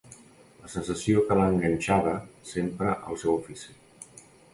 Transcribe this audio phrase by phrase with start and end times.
[0.61, 2.13] La sensació que l'ha enganxada
[2.53, 4.27] sempre al seu ofici.